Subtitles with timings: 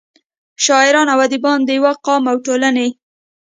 [0.65, 2.87] شاعران او اديبان دَيو قام او ټولنې